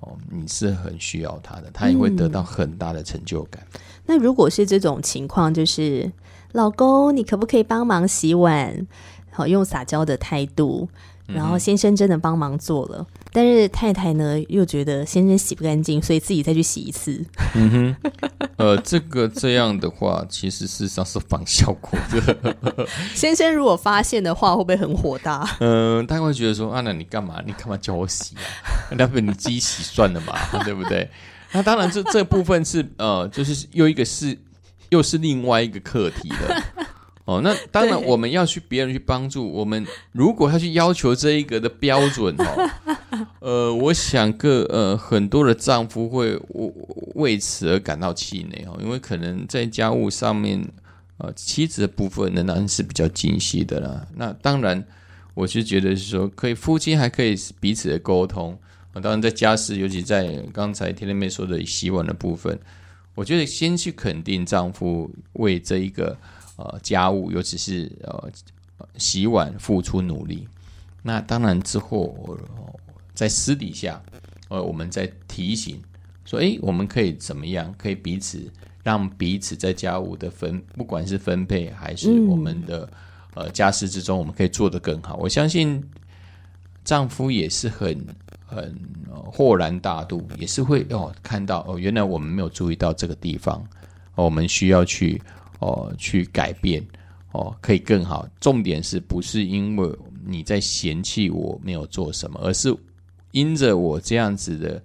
[0.02, 3.66] 哦，你是很需要他的，他也会得到很大的成就感。
[4.06, 6.12] 那如果是这种情况，就是
[6.52, 8.88] 老公，你可不可以帮忙洗碗？
[9.32, 10.90] 好，用撒娇的态度。
[11.28, 17.24] 然后先生真的帮忙做了，但是太太呢又觉得先生洗不干净，所以自己再去洗一次。
[17.56, 18.12] 嗯哼，
[18.58, 22.86] 呃，这个这样的话，其实事实上是反效果的。
[23.16, 25.48] 先生如果发现的话，会不会很火大？
[25.60, 27.42] 嗯，他会觉得说：“啊，那你干嘛？
[27.46, 28.42] 你干嘛叫我洗啊？
[28.98, 31.10] 那不你自己洗算了嘛，对不对？”
[31.54, 34.38] 那当然，这这部分是呃，就是又一个是
[34.90, 36.64] 又是另外一个课题了。
[37.26, 39.84] 哦，那当然，我们要去别人去帮助我们。
[40.12, 42.70] 如果他去要求这一个的标准哦，
[43.42, 46.40] 呃，我想个呃很多的丈夫会
[47.16, 50.64] 为此而感到气馁哦，因为可能在家务上面，
[51.18, 54.06] 呃，妻子的部分仍然是比较精细的啦。
[54.16, 54.86] 那当然，
[55.34, 58.56] 我是觉得是说，可以夫妻还可以彼此的沟通。
[59.02, 62.60] 当然，在家事，尤其在刚才天天妹说的洗碗的部分，
[63.16, 66.16] 我觉得先去肯定丈夫为这一个。
[66.58, 68.32] 呃，家务尤其是呃
[68.98, 70.48] 洗碗付出努力，
[71.02, 72.38] 那当然之后
[73.14, 74.02] 在私底下，
[74.48, 75.82] 呃，我们在提醒
[76.24, 77.76] 说，诶，我们可以怎么样？
[77.78, 78.50] 可以彼此
[78.84, 82.90] 让彼此在家务的分，不管是分配还是我们的
[83.34, 85.18] 呃家事之中，我们可以做得更好。
[85.18, 85.84] 我相信
[86.86, 88.06] 丈夫也是很
[88.46, 88.74] 很
[89.12, 93.62] 豁然大度，也是会哦看到哦，原来我们没有注意到这个地方，
[94.16, 95.22] 我们需要去。
[95.60, 96.86] 哦，去改变
[97.32, 98.28] 哦，可以更好。
[98.40, 99.90] 重点是不是因为
[100.26, 102.76] 你在嫌弃我没有做什么，而是
[103.32, 104.82] 因着我这样子的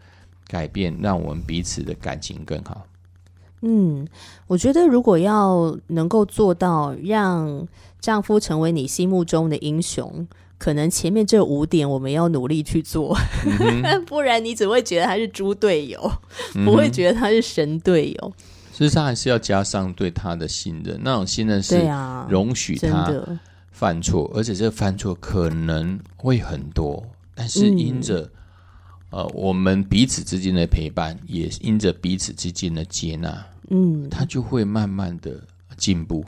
[0.46, 2.86] 改变，让我们彼此的感情更好。
[3.62, 4.06] 嗯，
[4.46, 7.68] 我觉得如果要能够做到让
[8.00, 13.14] 丈夫成为你心目中的英雄，可能前面这五点我们要努力去做，
[14.06, 16.10] 不然你只会觉得他是猪队友，
[16.64, 18.32] 不会觉得他是神队友。
[18.38, 18.44] 事
[18.84, 21.00] 实上，还是要加上对他的信任。
[21.02, 21.80] 那种信任是
[22.28, 23.12] 容许他
[23.70, 27.02] 犯错，而且这个犯错可能会很多，
[27.34, 28.28] 但是因着
[29.10, 35.32] 呃我们彼此之间的陪伴，也因着彼此之间的接纳，嗯，他就会慢慢的
[35.76, 36.24] 进步。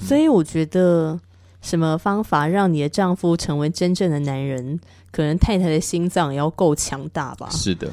[0.00, 1.18] 所以我觉得，
[1.60, 4.78] 什么方法让你的丈夫成为真正的男人？
[5.10, 7.50] 可能太太的心脏要够强大吧？
[7.50, 7.90] 是的。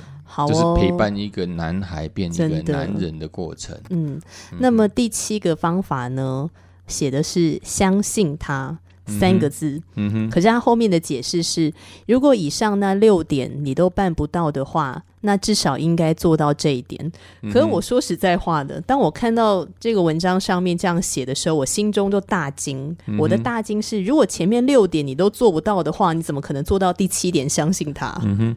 [0.48, 3.78] 就是陪伴一个男孩变一个男人的过程。
[3.90, 4.20] 嗯，
[4.60, 6.50] 那么第七个方法呢，
[6.88, 9.82] 写的是相信他三个字。
[9.96, 11.74] 嗯哼，可是他后面的解释是，
[12.08, 17.12] 如果以上那六点你都办不到的话，那至少应该做到这一点。
[17.52, 22.96] 可是我说实在话的，当我看到这个文章上面这样写的时候，我心中就大惊。
[23.18, 27.50] 我的大惊是，如果前面六点你都做不到的话，你怎么可能做到第七点？
[27.50, 28.18] 相信他。
[28.24, 28.56] 嗯哼。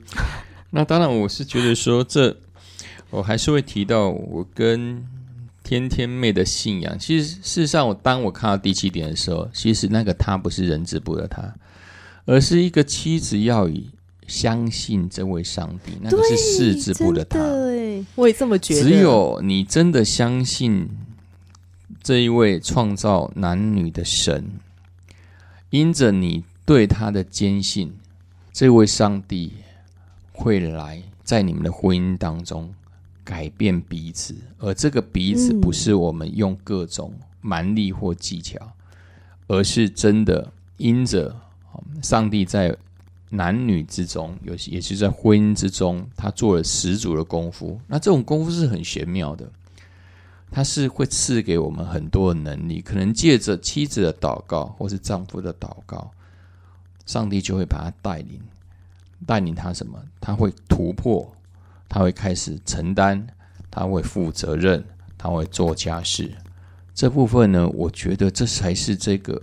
[0.74, 2.34] 那当然，我是觉得说，这
[3.10, 5.06] 我还是会提到我跟
[5.62, 6.98] 天天妹的信仰。
[6.98, 11.54] 其实，事实上，我当我看到第七点的时候，其实那个他不是人字部的他，
[12.24, 13.90] 而是一个妻子要以
[14.26, 17.38] 相信这位上帝，那个是四字部的他。
[17.38, 18.80] 对，我也这么觉得。
[18.82, 20.88] 只有你真的相信
[22.02, 24.50] 这一位创造男女的神，
[25.68, 27.92] 因着你对他的坚信，
[28.54, 29.52] 这位上帝。
[30.42, 32.74] 会来在你们的婚姻当中
[33.22, 38.58] 改变彼此，而这个彼此不是我们用各种蛮力或技巧，
[39.46, 41.32] 而是真的因着
[42.02, 42.76] 上帝在
[43.30, 47.80] 男女之中，有也是在婚姻之中，他做了十足的功夫。
[47.86, 49.48] 那这种功夫是很玄妙的，
[50.50, 56.10] 他是会赐给我们很多的能力，可能借着妻子的祷告或是丈夫的祷告，
[57.06, 58.40] 上帝就会把他带领。
[59.26, 59.98] 带领他什么？
[60.20, 61.30] 他会突破，
[61.88, 63.26] 他会开始承担，
[63.70, 64.84] 他会负责任，
[65.16, 66.30] 他会做家事。
[66.94, 69.40] 这部分呢，我觉得这才是这个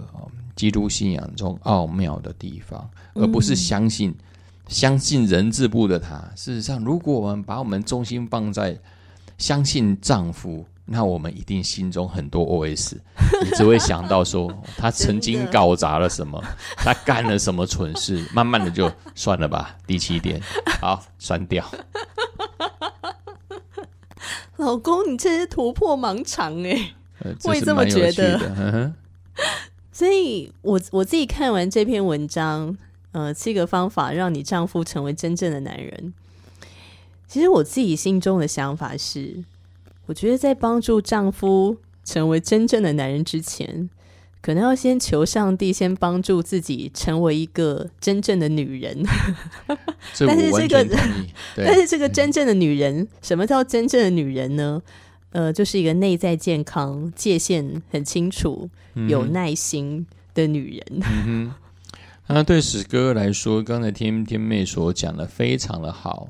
[0.56, 4.14] 基督信仰中奥妙的地方，而不是相信
[4.68, 6.18] 相信人字部的他。
[6.36, 8.78] 事实上，如果我们把我们重心放在
[9.38, 10.66] 相信丈夫。
[10.92, 12.96] 那我们一定心中很多 OS，
[13.44, 16.44] 你只会想到说 他曾经搞砸了什么，
[16.78, 19.78] 他干了什么蠢事， 慢慢的就算了吧。
[19.86, 20.42] 第七点，
[20.82, 21.64] 好，删掉。
[24.58, 26.92] 老公，你这是突破盲肠哎，
[27.44, 28.92] 我也这么觉得。
[29.92, 32.76] 所以，我我自己看完这篇文章，
[33.12, 36.14] 呃，七个方法让你丈夫成为真正的男人。
[37.28, 39.44] 其实我自己心中的想法是，
[40.10, 43.88] 我觉得在帮助丈夫成为真正的男人之前，
[44.42, 49.06] 可能要先求上帝先帮助自己成为一个真正的女人。
[50.16, 50.98] 这 但是这个
[51.56, 54.82] 但是这个真正的女人，什么叫真正的女人呢？
[55.30, 58.68] 呃，就是一个内在健康、界限很清楚、
[59.08, 61.02] 有耐心的女人。
[61.28, 61.54] 嗯，
[62.26, 66.30] 那对史哥来说，刚才天天妹所讲的非常的好。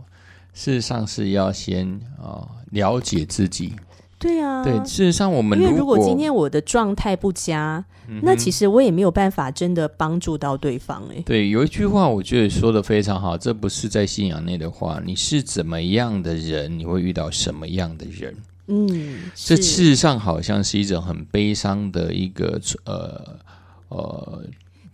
[0.54, 3.74] 事实上是要先啊、了解自己。
[4.18, 7.86] 对啊，对，事实上我们因为如果果今天我的状态不佳，
[8.22, 11.22] 那其实我也没有办法真的帮助到对方、欸。
[11.26, 18.36] 对有一句话，我觉得说的非常好，这不是在信仰内的话，你是怎么样的人，你会遇到什么样的人。
[18.68, 23.40] 嗯，这事实上好像是一种很悲伤的一个呃
[23.88, 24.44] 呃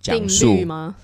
[0.01, 0.95] 讲定述律吗？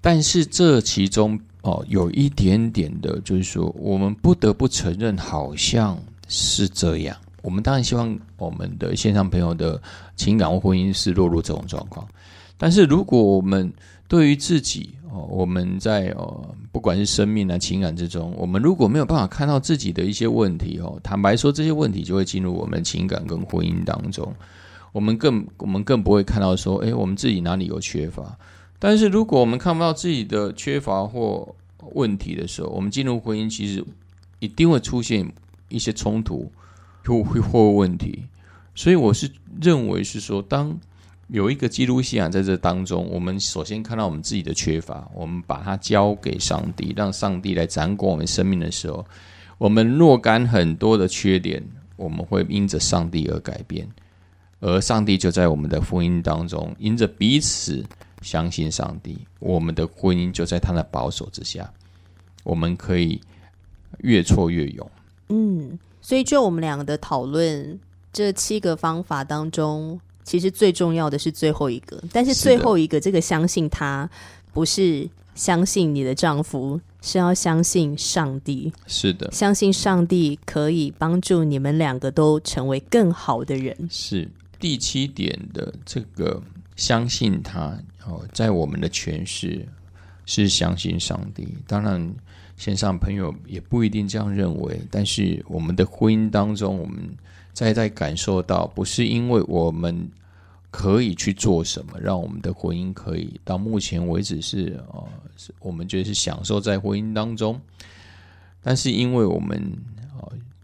[0.00, 1.38] 但是这其中
[1.68, 7.14] 哦，有一点点的，就是说，我们不得不承认，好像是这样。
[7.42, 9.80] 我们当然希望我们的线上朋友的
[10.16, 12.08] 情感或婚姻是落入这种状况，
[12.56, 13.70] 但是如果我们
[14.08, 16.42] 对于自己哦，我们在哦，
[16.72, 24.34] 不管是生命啊、情感之中，我们如果没有办法看到自己的一些问题哦，坦白说，这些问题就会进入我们情感跟婚姻当中，
[24.92, 28.36] 我们更我们更不会看到说，诶，我们自己哪里有缺乏。
[28.80, 31.52] 但是如果我们看不到自己的缺乏或
[31.92, 33.84] 问题的时候，我们进入婚姻，其实
[34.38, 35.30] 一定会出现
[35.68, 36.50] 一些冲突
[37.04, 38.24] 或或问题。
[38.74, 40.78] 所以我是认为是说，当
[41.28, 49.04] 有一个基督信仰在这当中，我们首先看到我们自己的缺乏，我们把它交给上帝，让上帝来掌管我们生命的时候，
[49.58, 51.62] 我们若干很多的缺点，
[51.96, 53.88] 我们会因着上帝而改变，
[54.60, 57.84] 而上帝就在我们的婚姻当中，因着彼此。
[58.22, 61.72] 相信上帝，我们的婚姻就在他的保守之下，
[62.44, 63.20] 我们可以
[64.00, 64.90] 越挫越勇。
[65.28, 67.78] 嗯，所以就我们两个的讨论，
[68.12, 72.02] 这七个方法当中，其实最重要的是最后一个。
[72.12, 74.08] 但是最后一个，这个相信他，
[74.52, 83.76] 不是相信你的丈夫，是要相信上帝，是的，相信上帝可以帮助你们两个都成为更好的人。
[83.90, 86.42] 是第七点的这个
[86.74, 87.78] 相信他
[88.08, 89.66] 哦，在我们的诠释
[90.24, 91.46] 是相信上帝。
[91.66, 92.14] 当然，
[92.56, 96.98] 线上朋友也不一定这样认为，但是我们的婚姻当中，我们
[97.52, 100.08] 在在感受到，不是因为我们
[100.70, 105.06] 可以去做什么，让我们的婚姻可以到目前为止是呃，
[105.60, 107.60] 我们觉得是享受在婚姻当中，
[108.62, 109.72] 但是因为我们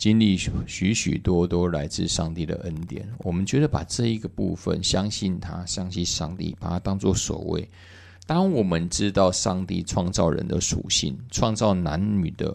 [0.04, 7.66] 经历许许许多多来自上帝的恩典，我们觉得把这一个部分相信他，相信上帝，把它当做首位。
[8.26, 12.54] 当我们知道上帝创造人的属性，创造男女的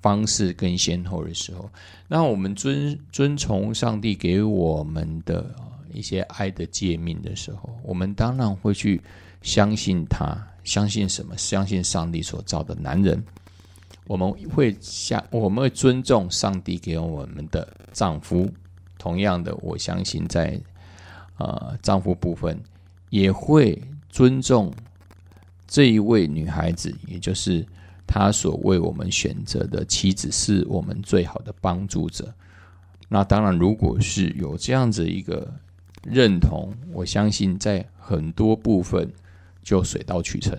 [0.00, 1.70] 方式跟先后的时候，
[2.08, 5.54] 那我们遵遵从上帝给我们的
[5.94, 9.00] 一些爱的诫命的时候，我们当然会去
[9.40, 11.38] 相信他，相信什么？
[11.38, 13.22] 相信上帝所造的男人。
[14.12, 18.46] 我们会相，我们会尊重上帝给我们的丈夫。
[18.98, 20.60] 同样的，我相信在
[21.38, 22.60] 呃丈夫部分
[23.08, 24.70] 也会尊重
[25.66, 27.66] 这一位女孩子，也就是
[28.06, 32.30] 她所为我们选择的妻子，是我们最好的帮助者。
[33.08, 35.50] 那当然，如果是有这样子一个
[36.04, 39.10] 认同，我相信在很多部分
[39.62, 40.54] 就水到渠成。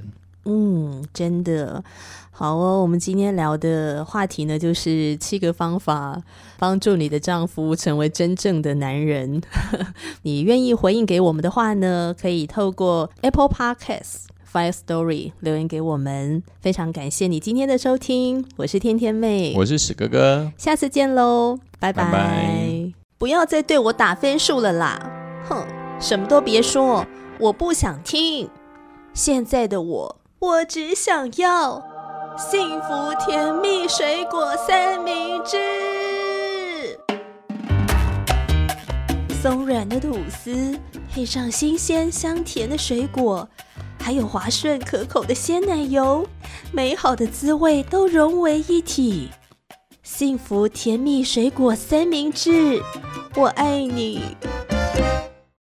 [0.46, 1.84] 嗯，真的
[2.32, 2.82] 好哦。
[2.82, 6.22] 我们今天聊的话题呢，就是七个方法
[6.60, 9.42] 帮助你的丈夫成为真正的男人。
[10.24, 16.44] 你愿意回应给我们的话呢，可以透过 Apple Podcasts Fire Story 留言给我们。
[16.60, 25.10] 非常感谢你今天的收听，我是天天妹，我是史哥哥，下次见喽，拜拜拜不要再对我打分数了啦！
[25.48, 25.66] 哼，
[26.02, 27.06] 什么都别说，
[27.40, 28.50] 我不想听。
[29.14, 31.82] 现在的我，我只想要
[32.38, 37.00] 幸福甜蜜水果三明治，
[39.42, 40.78] 松软的吐司
[41.10, 43.48] 配上新鲜香甜的水果，
[43.98, 46.28] 还有滑顺可口的鲜奶油，
[46.74, 49.30] 美好的滋味都融为一体。
[50.02, 52.82] 幸福甜蜜水果三明治，
[53.38, 54.36] 我爱你。